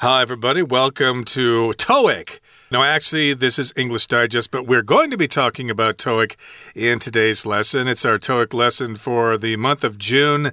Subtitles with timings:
[0.00, 0.60] Hi, everybody.
[0.60, 2.40] Welcome to TOEIC.
[2.70, 6.36] Now, actually, this is English Digest, but we're going to be talking about TOEIC
[6.74, 7.88] in today's lesson.
[7.88, 10.52] It's our TOEIC lesson for the month of June.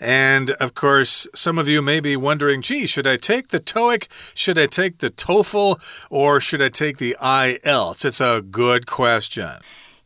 [0.00, 4.08] And of course, some of you may be wondering gee, should I take the TOEIC?
[4.34, 6.06] Should I take the TOEFL?
[6.08, 8.06] Or should I take the IELTS?
[8.06, 9.50] It's a good question.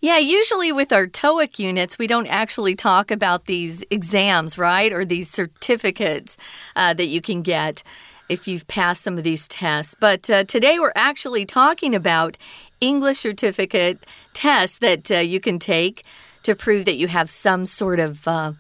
[0.00, 4.92] Yeah, usually with our TOEIC units, we don't actually talk about these exams, right?
[4.92, 6.36] Or these certificates
[6.74, 7.84] uh, that you can get
[8.32, 9.94] if you've passed some of these tests.
[9.98, 12.38] But uh, today we're actually talking about
[12.80, 16.04] English certificate tests that uh, you can take
[16.42, 18.52] to prove that you have some sort of uh,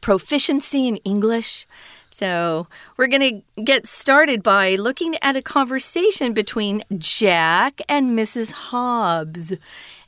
[0.00, 1.66] proficiency in English.
[2.10, 8.52] So, we're going to get started by looking at a conversation between Jack and Mrs.
[8.52, 9.54] Hobbs.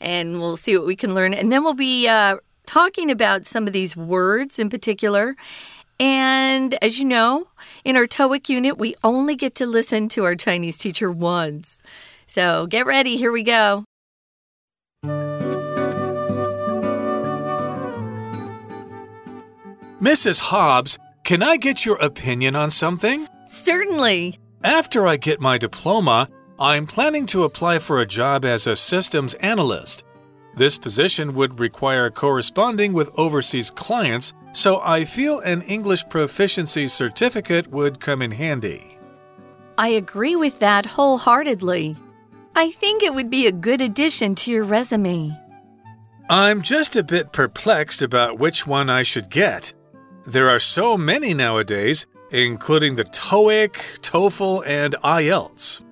[0.00, 1.34] And we'll see what we can learn.
[1.34, 5.34] And then we'll be uh, talking about some of these words in particular.
[5.98, 7.48] And as you know,
[7.84, 11.82] in our TOEIC unit, we only get to listen to our Chinese teacher once.
[12.26, 13.84] So get ready, here we go.
[20.00, 20.40] Mrs.
[20.40, 23.26] Hobbs, can I get your opinion on something?
[23.46, 24.38] Certainly.
[24.62, 29.34] After I get my diploma, I'm planning to apply for a job as a systems
[29.34, 30.04] analyst.
[30.56, 37.66] This position would require corresponding with overseas clients, so I feel an English proficiency certificate
[37.66, 38.96] would come in handy.
[39.76, 41.96] I agree with that wholeheartedly.
[42.54, 45.38] I think it would be a good addition to your resume.
[46.30, 49.74] I'm just a bit perplexed about which one I should get.
[50.24, 55.82] There are so many nowadays, including the TOEIC, TOEFL, and IELTS.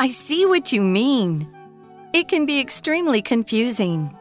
[0.00, 1.48] I see what you mean.
[2.12, 4.14] It can be extremely confusing.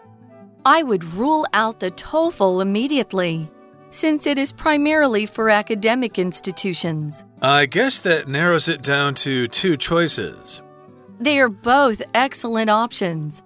[0.66, 3.52] I would rule out the TOEFL immediately,
[3.90, 7.26] since it is primarily for academic institutions.
[7.42, 10.62] I guess that narrows it down to two choices.
[11.20, 13.44] They are both excellent options,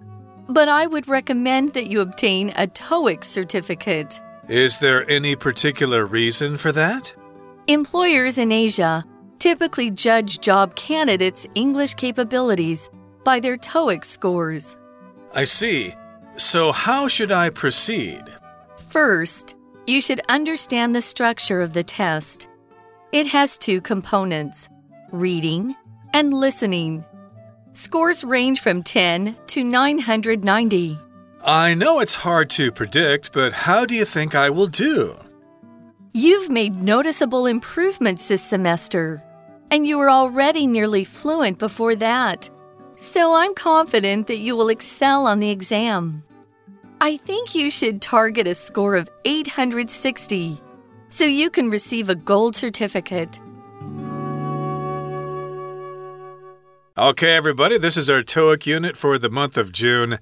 [0.48, 4.22] but I would recommend that you obtain a TOEIC certificate.
[4.48, 7.16] Is there any particular reason for that?
[7.66, 9.04] Employers in Asia
[9.40, 12.92] typically judge job candidates' English capabilities
[13.26, 14.78] by their TOEIC scores.
[15.34, 15.94] I see.
[16.38, 18.24] So, how should I proceed?
[18.88, 19.56] First,
[19.86, 22.48] you should understand the structure of the test.
[23.12, 24.70] It has two components
[25.12, 25.76] reading
[26.14, 27.04] and listening.
[27.74, 31.00] Scores range from 10 to 990.
[31.44, 35.16] I know it's hard to predict, but how do you think I will do?
[36.14, 39.22] You've made noticeable improvements this semester,
[39.70, 42.50] and you were already nearly fluent before that.
[42.98, 46.24] So I'm confident that you will excel on the exam.
[47.02, 50.62] I think you should target a score of 860
[51.10, 53.40] so you can receive a gold certificate.
[56.98, 60.18] Okay, everybody, this is our TOEIC unit for the month of June.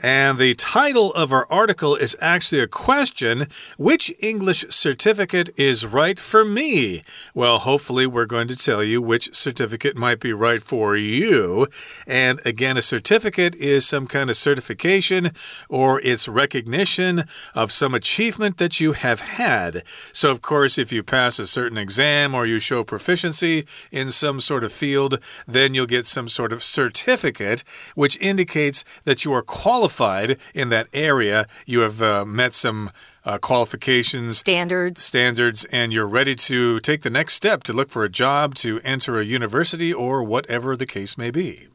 [0.00, 3.46] And the title of our article is actually a question
[3.78, 7.02] Which English certificate is right for me?
[7.34, 11.68] Well, hopefully, we're going to tell you which certificate might be right for you.
[12.06, 15.30] And again, a certificate is some kind of certification
[15.68, 17.24] or it's recognition
[17.54, 19.82] of some achievement that you have had.
[20.12, 24.40] So, of course, if you pass a certain exam or you show proficiency in some
[24.40, 27.62] sort of field, then you'll get some sort of certificate,
[27.94, 32.90] which indicates that you are qualified qualified in that area, you have uh, met some
[33.26, 38.02] uh, qualifications, standards, standards, and you're ready to take the next step to look for
[38.02, 41.68] a job, to enter a university, or whatever the case may be.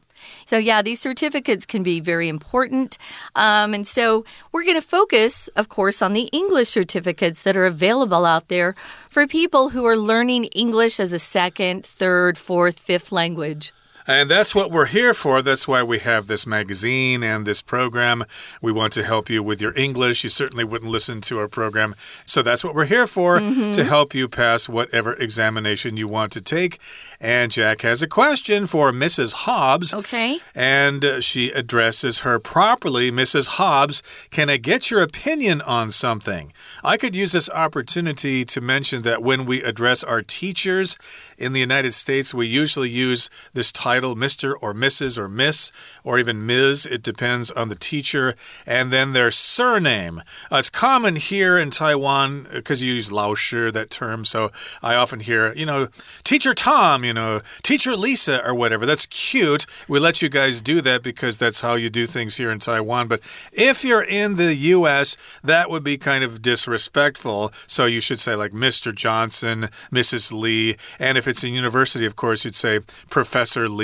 [0.44, 2.98] So, yeah, these certificates can be very important.
[3.36, 7.66] Um, and so, we're going to focus, of course, on the English certificates that are
[7.66, 8.74] available out there
[9.08, 13.72] for people who are learning English as a second, third, fourth, fifth language.
[14.10, 15.40] And that's what we're here for.
[15.40, 18.24] That's why we have this magazine and this program.
[18.60, 20.24] We want to help you with your English.
[20.24, 21.94] You certainly wouldn't listen to our program.
[22.26, 23.72] So that's what we're here for mm -hmm.
[23.72, 26.78] to help you pass whatever examination you want to take.
[27.20, 29.32] And Jack has a question for Mrs.
[29.44, 29.94] Hobbs.
[29.94, 30.40] Okay.
[30.54, 33.12] And uh, she addresses her properly.
[33.12, 33.46] Mrs.
[33.58, 36.52] Hobbs, can I get your opinion on something?
[36.82, 40.96] I could use this opportunity to mention that when we address our teachers
[41.36, 44.54] in the United States, we usually use this title title, Mr.
[44.62, 45.18] or Mrs.
[45.18, 45.70] or Miss,
[46.04, 46.86] or even Ms.
[46.86, 48.34] It depends on the teacher.
[48.64, 50.22] And then their surname.
[50.50, 54.24] Uh, it's common here in Taiwan because you use 老师, that term.
[54.24, 54.50] So
[54.82, 55.88] I often hear, you know,
[56.24, 58.86] Teacher Tom, you know, Teacher Lisa, or whatever.
[58.86, 59.66] That's cute.
[59.86, 63.06] We let you guys do that because that's how you do things here in Taiwan.
[63.06, 63.20] But
[63.52, 67.52] if you're in the U.S., that would be kind of disrespectful.
[67.66, 68.94] So you should say, like, Mr.
[68.94, 70.32] Johnson, Mrs.
[70.32, 70.76] Lee.
[70.98, 72.80] And if it's a university, of course, you'd say
[73.10, 73.79] Professor Lee,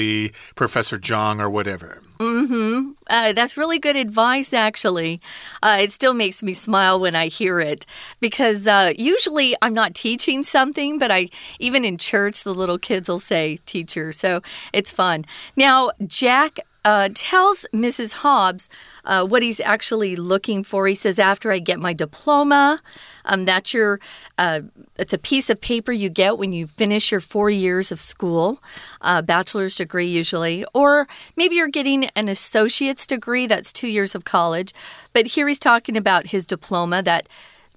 [0.54, 2.00] Professor Zhang, or whatever.
[2.18, 2.90] Mm hmm.
[3.08, 5.20] Uh, that's really good advice, actually.
[5.62, 7.84] Uh, it still makes me smile when I hear it
[8.20, 11.28] because uh, usually I'm not teaching something, but I
[11.58, 14.12] even in church, the little kids will say teacher.
[14.12, 14.40] So
[14.72, 15.24] it's fun.
[15.56, 18.12] Now, Jack uh, tells Mrs.
[18.12, 18.68] Hobbs
[19.04, 20.86] uh, what he's actually looking for.
[20.86, 22.80] He says, After I get my diploma,
[23.24, 23.98] um, that's your,
[24.38, 24.60] uh,
[24.96, 28.62] it's a piece of paper you get when you finish your four years of school,
[29.00, 34.24] uh, bachelor's degree usually, or maybe you're getting an associate's degree, that's two years of
[34.24, 34.72] college.
[35.12, 37.28] But here he's talking about his diploma that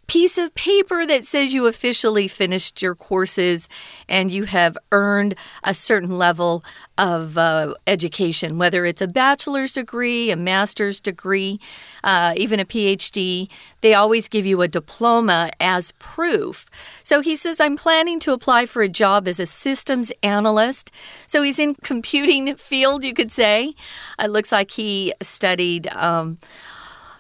[0.10, 3.70] piece of paper that says you officially finished your courses
[4.08, 6.64] and you have earned a certain level
[6.98, 11.60] of uh, education, whether it's a bachelor's degree, a master's degree,
[12.04, 13.50] uh, even a PhD.
[13.82, 16.66] They always give you a diploma as proof.
[17.04, 20.92] So he says, I'm planning to apply for a job as a systems analyst.
[21.28, 23.76] So he's in computing field, you could say.
[24.18, 25.88] It looks like he studied.
[25.90, 26.40] Um,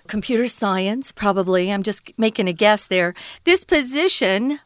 [0.09, 1.71] computer science, probably.
[1.71, 3.13] I'm just making a guess there.
[3.45, 4.59] This position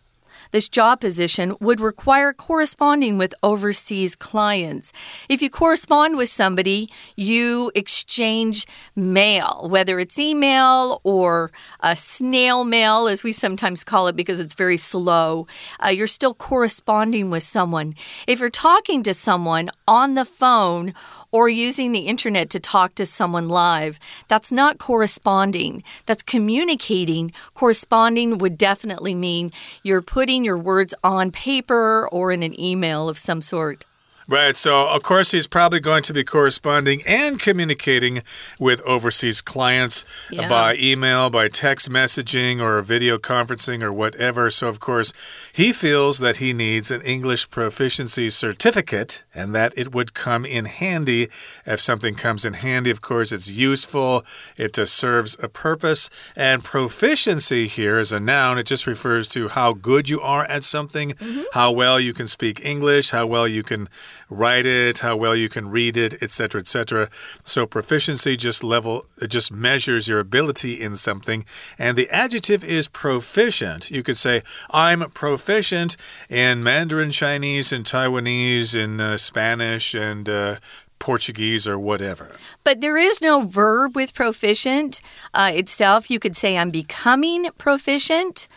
[0.54, 4.94] this job position would require corresponding with overseas clients.
[5.28, 13.08] If you correspond with somebody, you exchange mail, whether it's email or a snail mail,
[13.08, 15.48] as we sometimes call it because it's very slow.
[15.84, 17.96] Uh, you're still corresponding with someone.
[18.28, 20.94] If you're talking to someone on the phone
[21.34, 24.00] or using the internet to talk to someone live.
[24.30, 27.34] That's not corresponding, that's communicating.
[27.56, 29.52] Corresponding would definitely mean
[29.84, 33.86] you're putting your words on paper or in an email of some sort.
[34.28, 34.56] Right.
[34.56, 38.24] So, of course, he's probably going to be corresponding and communicating
[38.58, 40.48] with overseas clients yeah.
[40.48, 44.50] by email, by text messaging, or video conferencing, or whatever.
[44.50, 45.12] So, of course,
[45.52, 50.66] he feels that he needs an English proficiency certificate and that it would come in
[50.66, 51.24] handy.
[51.66, 54.24] If something comes in handy, of course, it's useful,
[54.56, 56.10] it uh, serves a purpose.
[56.36, 60.64] And proficiency here is a noun, it just refers to how good you are at
[60.64, 61.44] something, mm -hmm.
[61.54, 63.90] how well you can speak English, how well you can
[64.30, 67.10] write it, how well you can read it, etc., etc.
[67.44, 71.46] So proficiency just level just measures your ability in something,
[71.78, 73.92] and the adjective is proficient.
[73.92, 75.98] You could say I'm proficient
[76.30, 80.56] in Mandarin Chinese and Taiwanese and uh, Spanish and uh,
[81.04, 82.32] Portuguese or whatever.
[82.64, 85.02] But there is no verb with proficient
[85.34, 86.10] uh, itself.
[86.10, 88.48] You could say, I'm becoming proficient.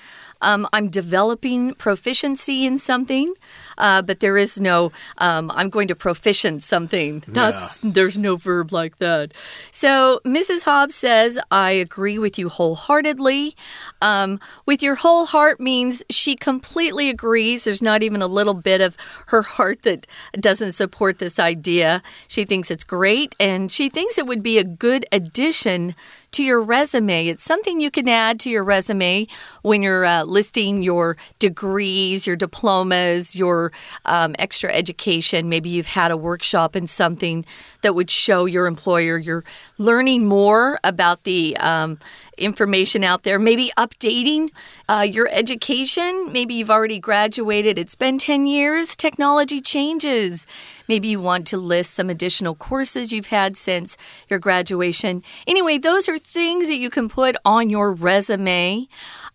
[0.41, 3.35] Um, I'm developing proficiency in something
[3.79, 7.23] uh, but there is no um, I'm going to proficient something.
[7.27, 7.91] That's yeah.
[7.93, 9.33] there's no verb like that.
[9.71, 10.65] So Mrs.
[10.65, 13.55] Hobbs says, I agree with you wholeheartedly.
[14.01, 17.65] Um, with your whole heart means she completely agrees.
[17.65, 18.97] There's not even a little bit of
[19.29, 20.07] her heart that
[20.39, 22.03] doesn't support this idea.
[22.29, 25.95] She thinks it's great and she thinks it would be a good addition
[26.37, 27.29] to your resume.
[27.29, 29.27] It's something you can add to your resume
[29.63, 33.73] when you're uh, listing your degrees, your diplomas, your
[34.05, 35.49] um, extra education.
[35.49, 37.45] Maybe you've had a workshop in something
[37.81, 39.45] that would show your employer you're
[39.79, 41.99] learning more about the um,
[42.37, 43.39] information out there.
[43.39, 44.51] Maybe updating
[44.89, 46.33] uh, your education.
[46.33, 47.79] Maybe you've already graduated.
[47.79, 48.97] It's been 10 years.
[48.97, 50.47] Technology changes.
[50.89, 53.97] Maybe you want to list some additional courses you've had since
[54.29, 55.23] your graduation.
[55.47, 58.89] Anyway, those are things that you can put on your resume.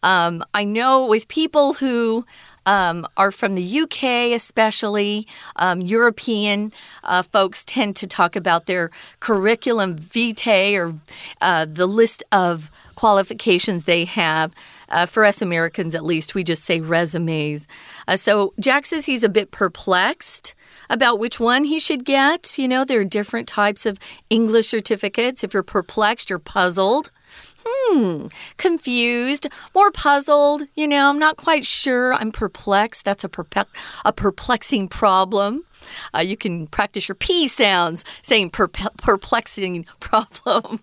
[0.03, 2.25] Um, I know with people who
[2.65, 5.27] um, are from the UK, especially.
[5.55, 6.71] Um, European
[7.03, 10.95] uh, folks tend to talk about their curriculum vitae or
[11.41, 14.53] uh, the list of qualifications they have.
[14.89, 17.67] Uh, for us Americans, at least, we just say resumes.
[18.07, 20.53] Uh, so Jack says he's a bit perplexed
[20.89, 22.57] about which one he should get.
[22.59, 23.97] You know, there are different types of
[24.29, 25.43] English certificates.
[25.43, 27.09] If you're perplexed, you're puzzled
[27.65, 28.27] hmm,
[28.57, 30.63] confused, more puzzled.
[30.75, 32.13] You know, I'm not quite sure.
[32.13, 33.05] I'm perplexed.
[33.05, 33.65] That's a, perpe
[34.05, 35.65] a perplexing problem.
[36.15, 40.79] Uh, you can practice your P sounds saying perplexing problem.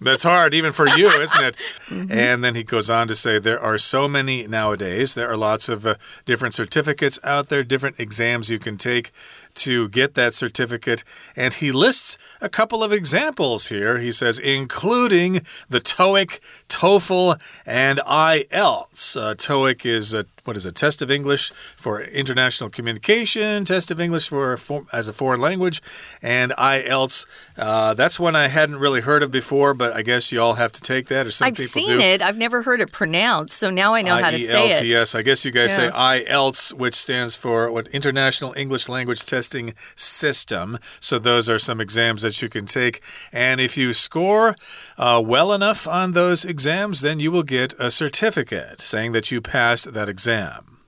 [0.00, 1.56] That's hard, even for you, isn't it?
[1.88, 2.10] mm -hmm.
[2.10, 5.14] And then he goes on to say there are so many nowadays.
[5.14, 9.10] There are lots of uh, different certificates out there, different exams you can take
[9.56, 11.02] to get that certificate.
[11.34, 13.98] And he lists a couple of examples here.
[13.98, 15.34] He says, including
[15.68, 19.16] the TOEIC, TOEFL, and IELTS.
[19.16, 24.00] Uh, TOEIC is a what is a test of English for international communication, test of
[24.00, 25.82] English for, for as a foreign language,
[26.22, 27.26] and IELTS.
[27.58, 30.70] Uh, that's one I hadn't really heard of before, but I guess you all have
[30.72, 32.00] to take that, or some I've people seen do.
[32.00, 32.22] it.
[32.22, 34.84] I've never heard it pronounced, so now I know how to say it.
[34.86, 35.90] Yes, I guess you guys Yeah.
[35.90, 40.76] say IELTS, which stands for what International English Language Testing System.
[40.98, 43.00] So those are some exams that you can take,
[43.32, 44.56] and if you score
[44.98, 49.40] uh, well enough on those exams, then you will get a certificate saying that you
[49.40, 50.78] passed that exam.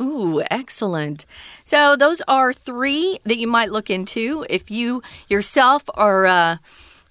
[0.00, 1.26] Ooh, excellent.
[1.64, 6.26] So, those are three that you might look into if you yourself are.
[6.26, 6.56] Uh,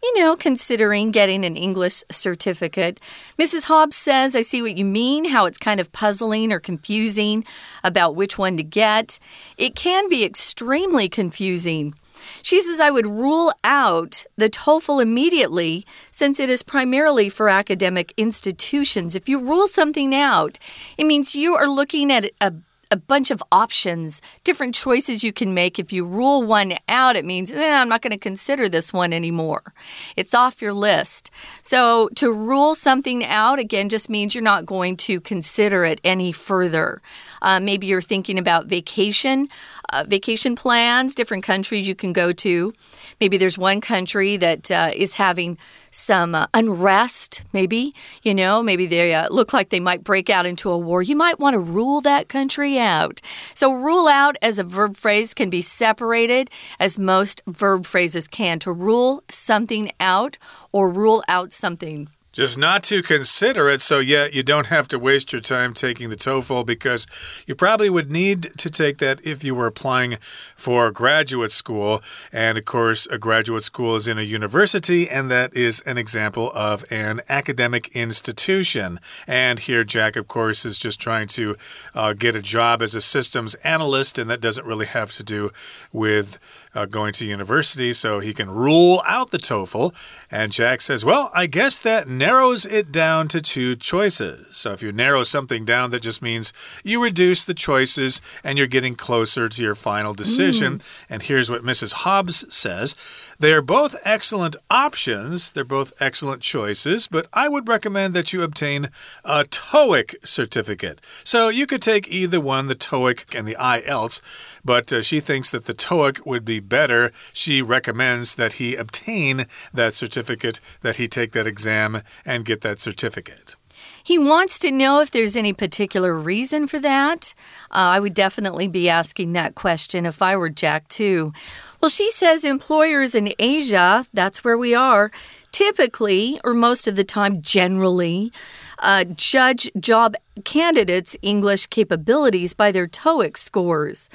[0.06, 3.00] you know, considering getting an English certificate.
[3.40, 3.64] Mrs.
[3.64, 7.44] Hobbs says, I see what you mean, how it's kind of puzzling or confusing
[7.84, 9.18] about which one to get.
[9.58, 11.96] It can be extremely confusing.
[12.44, 18.14] She says, I would rule out the TOEFL immediately since it is primarily for academic
[18.16, 19.16] institutions.
[19.16, 20.60] If you rule something out,
[21.00, 22.54] it means you are looking at a
[22.92, 25.80] a bunch of options, different choices you can make.
[25.80, 29.14] If you rule one out, it means, eh, I'm not going to consider this one
[29.14, 29.74] anymore.
[30.16, 31.32] It's off your list.
[31.62, 36.32] So to rule something out, again, just means you're not going to consider it any
[36.32, 37.02] further.
[37.42, 39.48] Uh, maybe you're thinking about vacation,
[39.90, 42.74] uh, vacation plans, different countries you can go to.
[43.20, 45.58] Maybe there's one country that uh, is having
[45.92, 50.46] some uh, unrest, maybe, you know, maybe they uh, look like they might break out
[50.46, 51.02] into a war.
[51.02, 53.22] You might want to rule that country out.
[53.54, 56.50] So, rule out as a verb phrase can be separated
[56.80, 60.38] as most verb phrases can to rule something out
[60.72, 62.10] or rule out something.
[62.36, 66.10] Just not to consider it, so yeah, you don't have to waste your time taking
[66.10, 67.08] the TOEFL because
[67.48, 70.18] you probably would need to take that if you were applying
[70.54, 72.04] for graduate school.
[72.34, 76.52] And of course, a graduate school is in a university, and that is an example
[76.54, 79.00] of an academic institution.
[79.26, 81.56] And here, Jack, of course, is just trying to
[81.94, 85.52] uh, get a job as a systems analyst, and that doesn't really have to do
[85.94, 86.38] with
[86.76, 89.96] uh, going to university, so he can rule out the TOEFL.
[90.30, 94.46] And Jack says, Well, I guess that narrows it down to two choices.
[94.56, 96.52] So if you narrow something down, that just means
[96.84, 100.82] you reduce the choices and you're getting closer to your final decision.
[101.10, 101.94] And here's what Mrs.
[101.94, 102.96] Hobbs says
[103.40, 108.44] They are both excellent options, they're both excellent choices, but I would recommend that you
[108.44, 108.90] obtain
[109.24, 111.00] a TOEIC certificate.
[111.24, 114.22] So you could take either one, the TOEIC and the IELTS,
[114.66, 117.12] but uh, she thinks that the TOEIC would be better.
[117.34, 122.80] She recommends that he obtain that certificate, that he take that exam and get that
[122.80, 123.56] certificate.
[124.04, 127.34] He wants to know if there's any particular reason for that.
[127.72, 131.34] Uh, I would definitely be asking that question if I were Jack, too.
[131.82, 135.12] Well, she says employers in Asia, that's where we are,
[135.52, 138.32] typically, or most of the time, generally,
[138.80, 144.10] uh, judge job candidates' English capabilities by their TOEIC scores.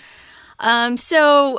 [0.59, 1.59] Um, so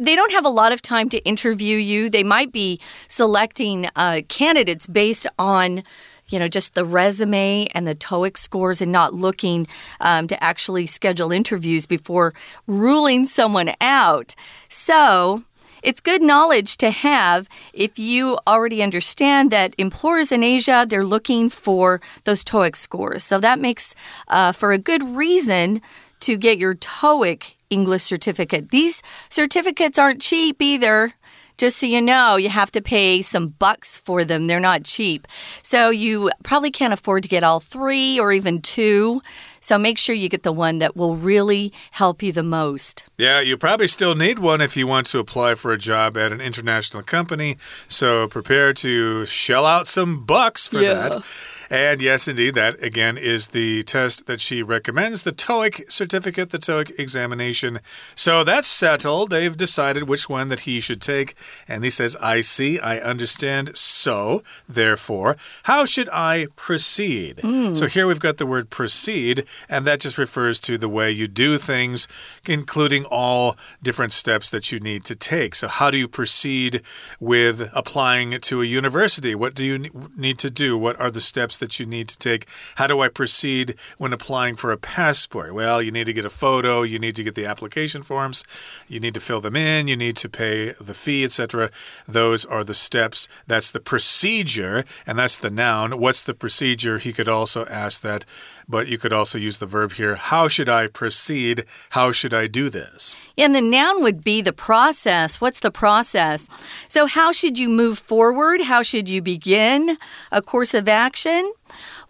[0.00, 2.08] they don't have a lot of time to interview you.
[2.10, 5.84] They might be selecting uh, candidates based on
[6.30, 9.66] you know, just the resume and the TOEIC scores and not looking
[10.00, 12.32] um, to actually schedule interviews before
[12.68, 14.36] ruling someone out.
[14.68, 15.42] So,
[15.82, 21.48] it's good knowledge to have if you already understand that employers in Asia, they're looking
[21.48, 23.24] for those TOEIC scores.
[23.24, 23.94] So that makes
[24.28, 25.80] uh, for a good reason
[26.20, 28.70] to get your TOEIC English certificate.
[28.70, 31.14] These certificates aren't cheap either.
[31.56, 34.46] Just so you know, you have to pay some bucks for them.
[34.46, 35.28] They're not cheap.
[35.62, 39.20] So you probably can't afford to get all three or even two.
[39.60, 43.04] So make sure you get the one that will really help you the most.
[43.18, 46.32] Yeah, you probably still need one if you want to apply for a job at
[46.32, 47.56] an international company.
[47.88, 51.10] So prepare to shell out some bucks for Yeah.
[51.10, 51.22] that.
[51.70, 56.58] And yes, indeed, that again is the test that she recommends the TOEIC certificate, the
[56.58, 57.78] TOEIC examination.
[58.16, 59.30] So that's settled.
[59.30, 61.36] They've decided which one that he should take.
[61.68, 63.76] And he says, I see, I understand.
[63.76, 67.40] So, therefore, how should I proceed?
[67.40, 67.74] Hmm.
[67.74, 71.28] So here we've got the word proceed, and that just refers to the way you
[71.28, 72.08] do things,
[72.48, 75.54] including all different steps that you need to take.
[75.54, 76.82] So, how do you proceed
[77.20, 79.36] with applying to a university?
[79.36, 80.76] What do you need to do?
[80.76, 82.46] What are the steps that you need to take?
[82.74, 85.54] How do I proceed when applying for a passport?
[85.54, 88.42] Well, you need to get a photo, you need to get the application forms,
[88.88, 91.70] you need to fill them in, you need to pay the fee, etc.
[92.08, 93.28] Those are the steps.
[93.46, 95.98] That's the procedure, and that's the noun.
[95.98, 96.98] What's the procedure?
[96.98, 98.24] He could also ask that,
[98.70, 100.14] but you could also use the verb here.
[100.14, 101.64] How should I proceed?
[101.90, 103.16] How should I do this?
[103.36, 105.40] And the noun would be the process.
[105.40, 106.48] What's the process?
[106.88, 108.62] So, how should you move forward?
[108.62, 109.98] How should you begin
[110.30, 111.52] a course of action?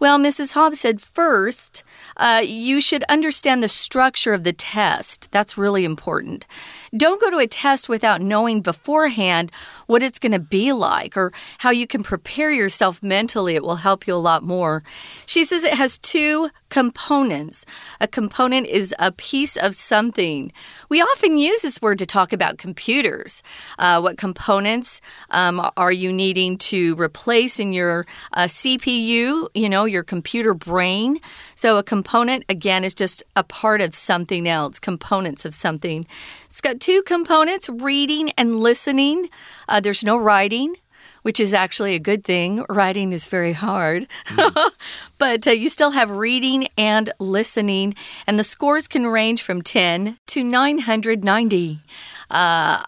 [0.00, 0.54] Well, Mrs.
[0.54, 1.84] Hobbs said first,
[2.16, 5.28] uh, you should understand the structure of the test.
[5.30, 6.46] That's really important.
[6.96, 9.52] Don't go to a test without knowing beforehand
[9.86, 13.56] what it's going to be like or how you can prepare yourself mentally.
[13.56, 14.82] It will help you a lot more.
[15.26, 17.66] She says it has two components.
[18.00, 20.52] A component is a piece of something.
[20.88, 23.42] We often use this word to talk about computers.
[23.78, 25.00] Uh, what components
[25.30, 31.20] um, are you needing to replace in your uh, CPU, you know, your computer brain?
[31.54, 36.06] So, a component, again, is just a part of something else, components of something.
[36.46, 39.28] It's got two components reading and listening.
[39.68, 40.76] Uh, there's no writing
[41.22, 42.64] which is actually a good thing.
[42.68, 44.06] Writing is very hard.
[44.26, 44.70] Mm.
[45.18, 47.94] but uh, you still have reading and listening,
[48.26, 51.80] and the scores can range from 10 to 990.
[52.30, 52.82] Uh,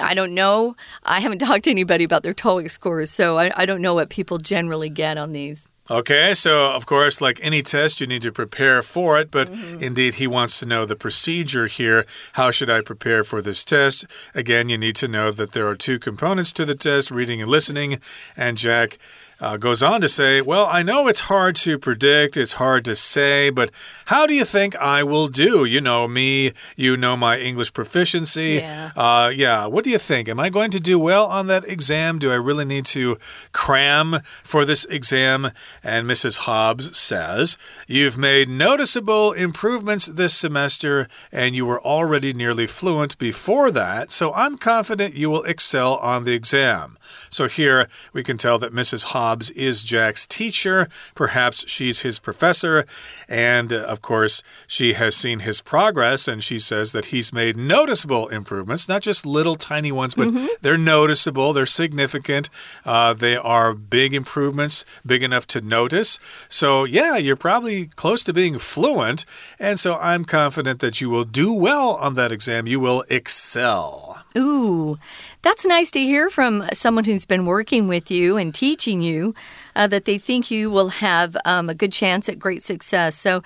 [0.00, 0.76] I don't know.
[1.04, 4.08] I haven't talked to anybody about their TOEIC scores, so I, I don't know what
[4.08, 5.66] people generally get on these.
[5.90, 9.54] Okay, so of course, like any test, you need to prepare for it, but mm
[9.54, 9.82] -hmm.
[9.82, 12.04] indeed, he wants to know the procedure here.
[12.32, 14.06] How should I prepare for this test?
[14.34, 17.50] Again, you need to know that there are two components to the test reading and
[17.50, 18.00] listening,
[18.36, 18.98] and Jack
[19.40, 22.96] uh, goes on to say, Well, I know it's hard to predict, it's hard to
[22.96, 23.70] say, but
[24.06, 25.64] how do you think I will do?
[25.64, 28.60] You know me, you know my English proficiency.
[28.62, 28.90] Yeah.
[28.96, 30.28] Uh, yeah, what do you think?
[30.28, 32.18] Am I going to do well on that exam?
[32.18, 33.18] Do I really need to
[33.52, 35.50] cram for this exam?
[35.84, 36.38] And Mrs.
[36.38, 43.70] Hobbs says, You've made noticeable improvements this semester, and you were already nearly fluent before
[43.70, 46.98] that, so I'm confident you will excel on the exam.
[47.30, 49.04] So here we can tell that Mrs.
[49.04, 50.88] Hobbs is Jack's teacher.
[51.14, 52.84] Perhaps she's his professor.
[53.28, 57.56] And uh, of course, she has seen his progress and she says that he's made
[57.56, 60.48] noticeable improvements, not just little tiny ones, but mm -hmm.
[60.62, 62.50] they're noticeable, they're significant,
[62.84, 66.18] uh, they are big improvements, big enough to notice.
[66.48, 69.24] So, yeah, you're probably close to being fluent.
[69.58, 72.66] And so I'm confident that you will do well on that exam.
[72.66, 74.24] You will excel.
[74.36, 74.98] Ooh,
[75.42, 79.34] that's nice to hear from someone who's been working with you and teaching you
[79.74, 83.16] uh, that they think you will have um, a good chance at great success.
[83.16, 83.42] So,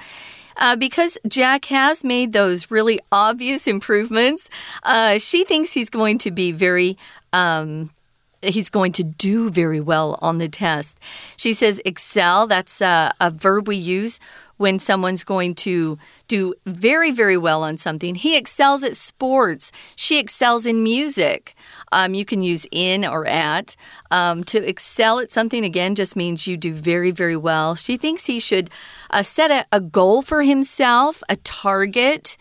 [0.56, 4.50] uh, because Jack has made those really obvious improvements,
[4.82, 6.96] uh, she thinks he's going to be very.
[7.32, 7.90] Um,
[8.42, 10.98] he's going to do very well on the test.
[11.36, 14.18] She says excel, that's a, a verb we use
[14.62, 15.98] when someone's going to
[16.28, 18.14] do very, very well on something.
[18.14, 19.72] He excels at sports.
[19.96, 21.56] She excels in music.
[21.90, 23.74] Um, you can use in or at.
[24.12, 27.74] Um, to excel at something, again, just means you do very, very well.
[27.74, 28.70] She thinks he should
[29.10, 32.36] uh, set a, a goal for himself, a target.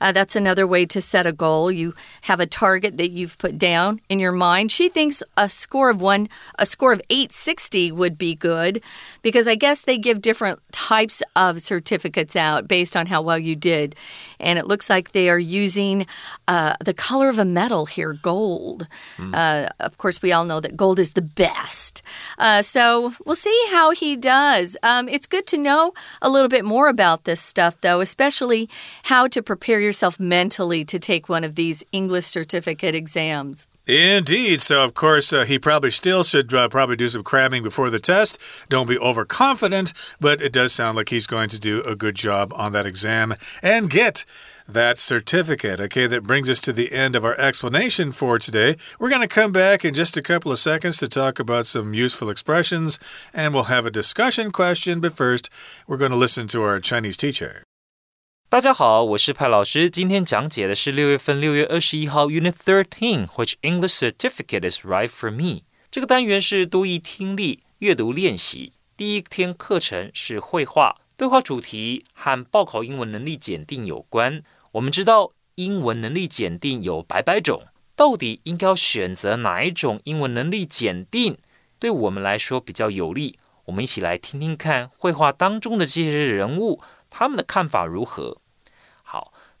[0.00, 1.70] Uh, that's another way to set a goal.
[1.70, 4.72] You have a target that you've put down in your mind.
[4.72, 6.28] She thinks a score of one,
[6.58, 8.82] a score of 860 would be good
[9.22, 13.56] because I guess they give different types of certificates out based on how well you
[13.56, 13.94] did.
[14.38, 16.06] And it looks like they are using
[16.46, 18.86] uh, the color of a metal here, gold.
[19.16, 19.34] Mm.
[19.34, 22.02] Uh, of course, we all know that gold is the best.
[22.38, 24.76] Uh, so we'll see how he does.
[24.82, 28.68] Um, it's good to know a little bit more about this stuff, though, especially
[29.04, 33.66] how to prepare yourself mentally to take one of these English certificate exams.
[33.86, 34.62] Indeed.
[34.62, 38.00] So, of course, uh, he probably still should uh, probably do some cramming before the
[38.00, 38.36] test.
[38.68, 42.52] Don't be overconfident, but it does sound like he's going to do a good job
[42.56, 44.24] on that exam and get
[44.68, 45.80] that certificate.
[45.80, 48.76] Okay, that brings us to the end of our explanation for today.
[48.98, 51.94] We're going to come back in just a couple of seconds to talk about some
[51.94, 52.98] useful expressions
[53.32, 54.98] and we'll have a discussion question.
[54.98, 55.48] But first,
[55.86, 57.65] we're going to listen to our Chinese teacher.
[58.56, 59.90] 大家好，我是派老师。
[59.90, 65.64] 今天讲解的是六月份六月二十一号 Unit Thirteen，Which English Certificate is right for me？
[65.90, 68.72] 这个单元是多义听力阅读练习。
[68.96, 74.42] 第一天课程是绘画，对话主题和报考英文能力检定有关。
[74.72, 77.64] 我们知道英文能力检定有百百种，
[77.94, 81.36] 到底应该要选择哪一种英文能力检定
[81.78, 83.38] 对我们来说比较有利？
[83.66, 86.80] 我们一起来听听看绘画当中的这些人物。
[87.10, 88.38] 他们的看法如何？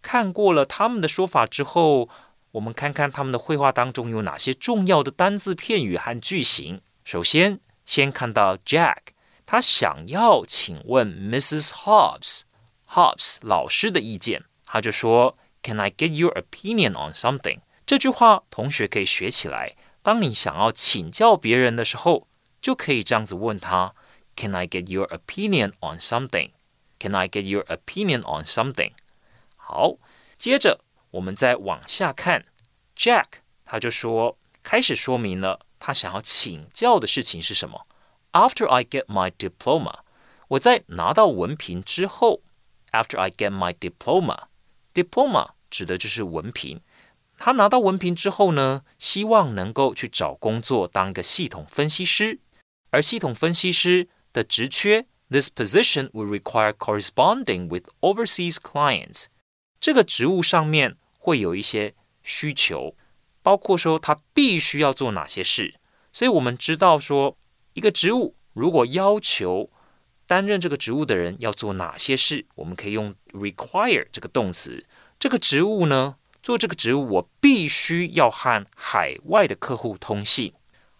[0.06, 2.08] 看过了他们的说法之后，
[2.52, 6.80] 我们看看他们的绘画当中有哪些重要的单字、片语和句型。
[7.02, 8.98] 首先，先看到 Jack，
[9.44, 11.70] 他想要请问 Mrs.
[11.70, 12.42] Hobbs
[12.88, 19.74] Hobbs 老师的意见，他就说：“Can I get your opinion on something？” 这句话同学可以学起来。
[20.04, 22.28] 当你想要请教别人的时候，
[22.62, 23.92] 就可以这样子问他
[24.36, 26.50] ：“Can I get your opinion on something？”
[27.00, 28.92] Can I get your opinion on something？
[29.68, 29.96] 好，
[30.38, 32.46] 接着我们再往下看
[32.96, 33.26] ，Jack
[33.64, 37.84] 他就说开始说明了他想要请教的事情是什么。
[38.30, 40.00] After I get my diploma，
[40.46, 42.42] 我在拿到文凭之后
[42.92, 46.80] ，After I get my diploma，diploma 指的就是文凭。
[47.36, 52.38] 他拿到文凭之后呢，希望能够去找工作，当一个系统分析师。
[52.90, 59.26] 而系统分析师的职缺，this position will require corresponding with overseas clients，
[59.80, 62.94] 这个职务上面会有一些需求，
[63.42, 65.74] 包括说他必须要做哪些事。
[66.12, 67.36] 所以我们知道说，
[67.74, 69.70] 一个职务如果要求
[70.26, 74.86] 担任这个职务的人要做哪些事，我们可以用 require 这个动词。
[75.18, 80.52] 这个职务呢，做这个职务我必须要和海外的客户通信。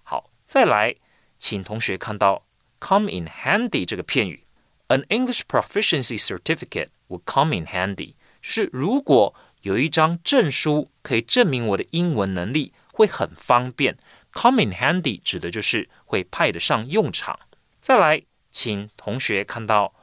[0.02, 0.96] 好，再来。
[1.38, 2.46] 请同学看到
[2.80, 4.46] "come in handy" 这个片语
[4.88, 8.14] ，an English proficiency certificate will come in handy，
[8.48, 13.96] 是如果有一张证书可以证明我的英文能力，会很方便。
[14.32, 17.40] come in handy 指的就是会派得上用场。
[17.80, 19.94] 再来，请同学看到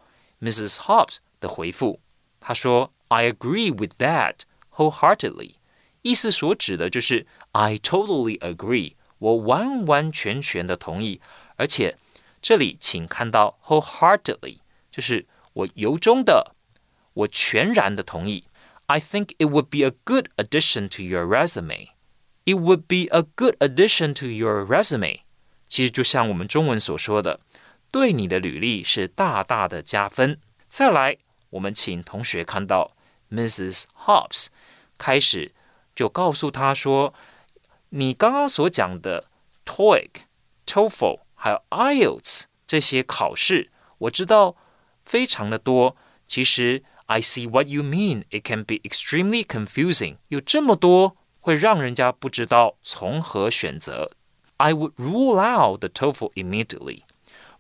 [0.42, 0.76] Mrs.
[0.76, 2.02] Hobbs 的回复，
[2.42, 4.40] 她说 "I agree with that
[4.76, 5.56] wholeheartedly"，
[6.02, 8.96] 意思所指的就是 "I totally agree"。
[9.20, 11.22] 我完完全全的同意，
[11.56, 11.98] 而且
[12.42, 14.58] 这里请看到 wholeheartedly，
[14.92, 16.56] 就是我由衷的，
[17.14, 18.46] 我全然的同意。
[18.88, 21.90] I think it would be a good addition to your resume.
[22.46, 25.22] It would be a good addition to your resume.
[25.70, 27.40] 其实就像我们中文所说的，
[27.90, 30.40] 对你的履历是大大的加分。
[30.68, 31.18] 再来，
[31.52, 32.96] 我们请同学看到
[33.32, 33.86] Mrs.
[34.06, 34.48] Hobbs
[34.98, 35.54] 开始
[35.96, 37.14] 就告诉他说，
[37.90, 39.26] 你刚刚所讲的
[39.66, 40.10] TOEIC、
[40.66, 44.58] TOEFL 还有 IELTS 这些考试，我知道
[45.06, 45.96] 非常的多。
[46.28, 48.24] 其实 I see what you mean.
[48.32, 50.16] It can be extremely confusing.
[50.30, 54.10] 有这么多会让人家不知道从何选择。
[54.58, 57.04] I would rule out the TOEFL immediately.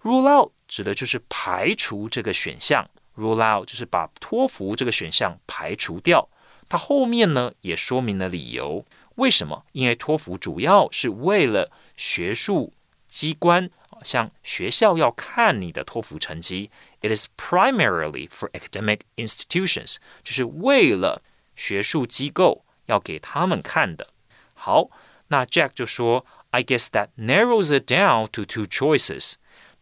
[0.01, 2.89] Rule out 指的就是排除这个选项。
[3.15, 6.27] Rule out 就是把托福这个选项排除掉。
[6.67, 8.83] 它后面呢也说明了理由，
[9.17, 9.65] 为什么？
[9.73, 12.73] 因为托福主要是为了学术
[13.05, 13.69] 机关
[14.03, 16.69] 像学校要看你的托福成绩。
[17.01, 21.21] It is primarily for academic institutions，就是为了
[21.55, 24.09] 学术机构要给他们看的。
[24.53, 24.89] 好，
[25.29, 29.33] 那 Jack 就说，I guess that narrows it down to two choices。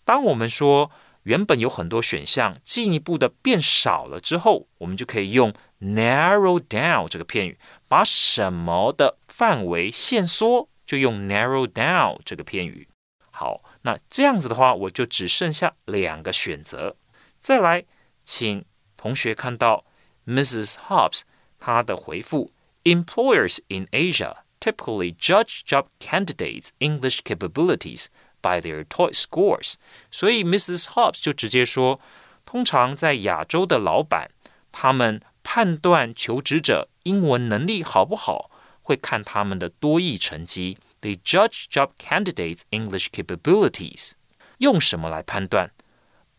[0.03, 0.91] 当我们说
[1.23, 12.87] 原本有很多选项，进一步的变少了之后，我们就可以用 narrow down 这个片语，把什么的范围限缩，就用 narrow down 这个片语。
[13.29, 16.95] 好，那这样子的话，我就只剩下两个选择。
[17.39, 17.85] 再来，
[18.23, 18.63] 请
[18.95, 19.85] 同学看到
[20.27, 20.75] Mrs.
[20.87, 21.21] Hobbs
[21.59, 22.51] 她的回复
[22.83, 28.05] ：Employers in Asia typically judge job candidates' English capabilities
[28.41, 29.73] by their TOEIC scores。
[30.11, 30.85] 所以 Mrs.
[30.85, 31.99] Hobbs 就直接说，
[32.45, 34.29] 通常在亚洲的老板，
[34.71, 38.51] 他们判断求职者英文能力好不好，
[38.83, 40.77] 会看他们的多益成绩。
[41.01, 44.13] They judge job candidates' English capabilities.
[44.59, 45.71] 用什么来判断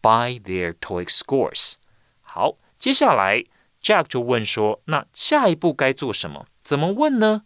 [0.01, 1.75] ？By their TOEIC scores.
[2.21, 3.45] 好，接下来
[3.83, 6.47] Jack 就问说：“那下一步该做什么？
[6.63, 7.43] 怎么问呢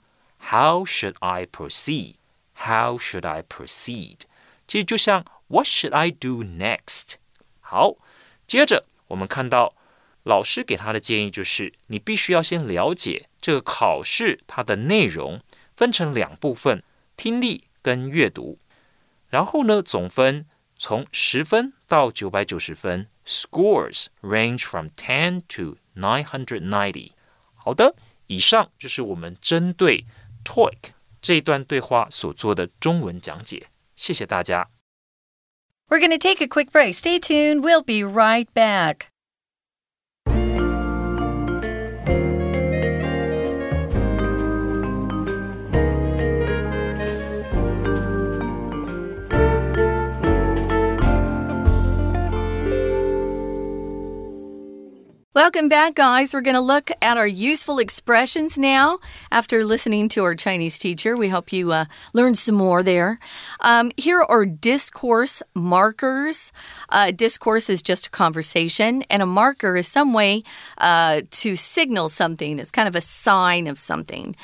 [0.50, 2.16] ？”How should I proceed?
[2.54, 4.20] How should I proceed?
[4.68, 7.14] 其实就像 What should I do next?
[7.60, 7.94] 好，
[8.46, 9.74] 接着我们看到
[10.24, 15.40] 老师给他的建议就是，你必须要先了解这个考试它的内容，
[15.74, 16.82] 分成两部分。
[17.16, 18.58] 听力跟阅读。
[19.28, 27.10] 然后呢，总分从十分到九百九十分，scores range from ten to nine hundred ninety。
[27.54, 30.04] 好的，以上就是我们针对
[30.44, 33.68] TOEIC 这一段对话所做的中文讲解。
[33.96, 34.68] 谢谢大家。
[35.88, 36.94] We're going to take a quick break.
[36.94, 37.62] Stay tuned.
[37.62, 39.08] We'll be right back.
[55.36, 56.32] Welcome back, guys.
[56.32, 59.00] We're going to look at our useful expressions now.
[59.30, 61.84] After listening to our Chinese teacher, we hope you uh,
[62.32, 63.18] some more there.
[63.60, 66.52] Um, here are discourse markers.
[66.88, 70.42] Uh, discourse is just a conversation, and a marker is some way
[70.78, 72.58] uh, to signal something.
[72.58, 74.34] It's kind of a sign of something.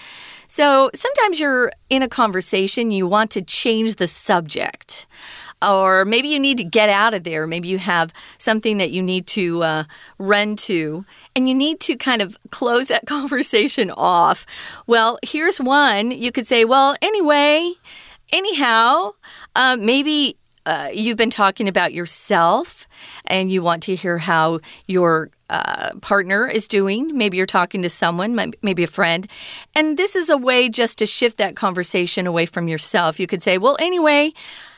[0.46, 5.06] So sometimes you're in a conversation, you want to change the subject.
[5.62, 7.46] Or maybe you need to get out of there.
[7.46, 9.84] Maybe you have something that you need to uh,
[10.18, 11.04] run to,
[11.36, 14.46] and you need to kind of close that conversation off.
[14.86, 16.10] Well, here's one.
[16.10, 17.74] You could say, Well, anyway,
[18.32, 19.12] anyhow,
[19.54, 22.86] uh, maybe uh, you've been talking about yourself
[23.26, 27.16] and you want to hear how your uh, partner is doing.
[27.16, 29.26] Maybe you're talking to someone, maybe a friend.
[29.74, 33.18] And this is a way just to shift that conversation away from yourself.
[33.18, 34.32] You could say, Well, anyway,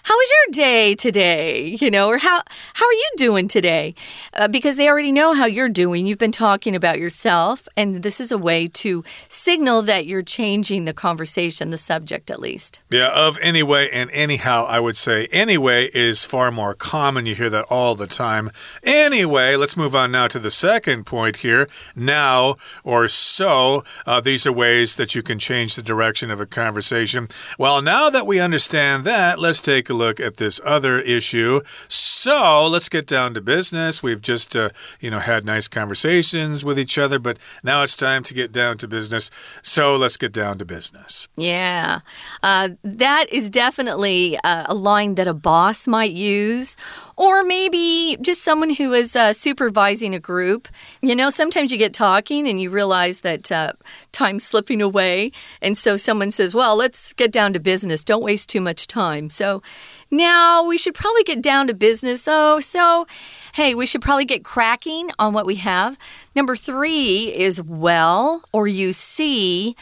[0.05, 1.79] how was your day today?
[1.85, 2.43] You know, or how
[2.75, 3.95] how are you doing today?
[4.35, 6.07] Uh, because they already know how you're doing.
[6.07, 10.85] You've been talking about yourself, and this is a way to signal that you're changing
[10.85, 12.81] the conversation, the subject at least.
[12.91, 17.25] Yeah, of anyway and anyhow, I would say anyway is far more common.
[17.25, 18.51] You hear that all the time.
[18.83, 21.67] Anyway, let's move on now to the second point here.
[21.97, 26.47] Now or so, uh, these are ways that you can change the direction of a
[26.47, 27.29] conversation.
[27.59, 31.61] Well, now that we understand that, let's take a look at this other issue.
[31.89, 34.03] So let's get down to business.
[34.03, 38.23] We've just, uh, you know, had nice conversations with each other, but now it's time
[38.25, 39.31] to get down to business.
[39.63, 41.29] So let's get down to business.
[41.37, 42.01] Yeah,
[42.43, 46.77] uh, that is definitely uh, a line that a boss might use
[47.17, 50.69] or maybe just someone who is uh, supervising a group.
[51.01, 53.73] You know, sometimes you get talking and you realize that uh,
[54.13, 55.33] time's slipping away.
[55.63, 58.05] And so someone says, Well, let's get down to business.
[58.05, 59.31] Don't waste too much time.
[59.31, 59.63] So
[60.11, 62.27] now we should probably get down to business.
[62.27, 63.07] Oh, so
[63.55, 65.97] hey, we should probably get cracking on what we have.
[66.35, 69.77] Number three is well, or you see.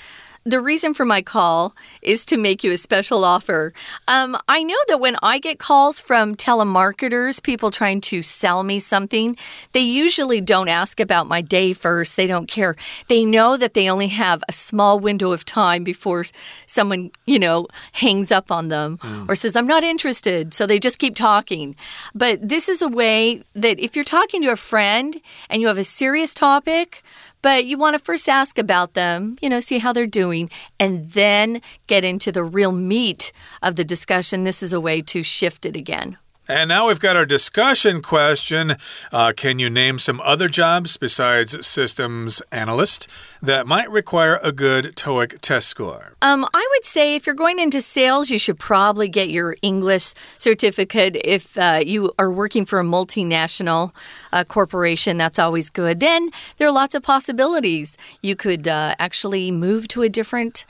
[0.44, 3.72] The reason for my call is to make you a special offer.
[4.08, 8.80] Um, I know that when I get calls from telemarketers, people trying to sell me
[8.80, 9.36] something,
[9.70, 12.16] they usually don't ask about my day first.
[12.16, 12.74] They don't care.
[13.06, 16.24] They know that they only have a small window of time before
[16.66, 19.28] someone, you know, hangs up on them mm.
[19.28, 20.54] or says, I'm not interested.
[20.54, 21.76] So they just keep talking.
[22.16, 25.78] But this is a way that if you're talking to a friend and you have
[25.78, 27.04] a serious topic,
[27.42, 31.04] but you want to first ask about them, you know, see how they're doing, and
[31.12, 34.44] then get into the real meat of the discussion.
[34.44, 36.16] This is a way to shift it again.
[36.52, 38.76] And now we've got our discussion question.
[39.10, 43.08] Uh, can you name some other jobs besides systems analyst
[43.40, 46.12] that might require a good TOEIC test score?
[46.20, 50.12] Um, I would say if you're going into sales, you should probably get your English
[50.36, 51.16] certificate.
[51.24, 53.92] If uh, you are working for a multinational
[54.30, 56.00] uh, corporation, that's always good.
[56.00, 57.96] Then there are lots of possibilities.
[58.20, 60.66] You could uh, actually move to a different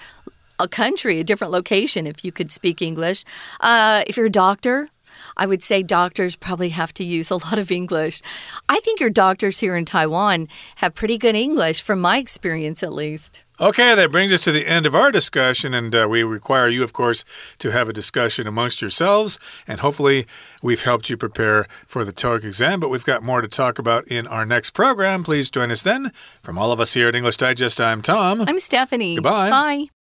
[0.60, 3.24] a country, a different location if you could speak English.
[3.58, 4.90] Uh, if you're a doctor,
[5.36, 8.22] I would say doctors probably have to use a lot of English.
[8.68, 12.92] I think your doctors here in Taiwan have pretty good English, from my experience at
[12.92, 13.44] least.
[13.60, 16.82] Okay, that brings us to the end of our discussion, and uh, we require you,
[16.82, 17.24] of course,
[17.58, 19.38] to have a discussion amongst yourselves.
[19.68, 20.26] And hopefully,
[20.62, 24.08] we've helped you prepare for the TOEIC exam, but we've got more to talk about
[24.08, 25.22] in our next program.
[25.22, 26.10] Please join us then.
[26.42, 28.40] From all of us here at English Digest, I'm Tom.
[28.40, 29.14] I'm Stephanie.
[29.14, 29.50] Goodbye.
[29.50, 30.01] Bye.